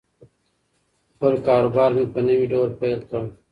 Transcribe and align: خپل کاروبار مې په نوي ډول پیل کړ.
خپل 1.13 1.33
کاروبار 1.47 1.89
مې 1.95 2.03
په 2.13 2.19
نوي 2.27 2.45
ډول 2.53 2.69
پیل 2.79 2.99
کړ. 3.09 3.23